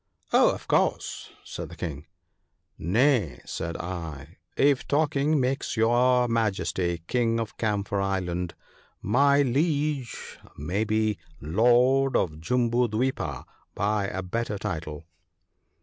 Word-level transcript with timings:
'Oh! 0.33 0.49
of 0.49 0.67
course/ 0.67 1.29
said 1.43 1.69
the 1.69 1.75
King.' 1.75 2.07
Nay/ 2.95 3.39
said 3.45 3.77
I,' 3.77 4.37
if 4.71 4.87
talking 4.87 5.39
makes 5.39 5.77
your 5.77 6.27
Majesty 6.27 7.03
King 7.05 7.39
of 7.39 7.55
Camphor 7.57 8.01
island, 8.01 8.55
my 9.03 9.43
Liege 9.43 10.39
may 10.57 10.85
be 10.85 11.19
lord 11.39 12.15
of 12.17 12.39
Jambu 12.41 12.87
dwipa 12.87 13.45
by 13.75 14.05
a 14.07 14.23
better 14.23 14.57
title.' 14.57 15.05